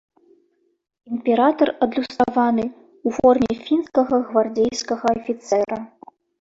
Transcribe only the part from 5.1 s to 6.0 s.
афіцэра.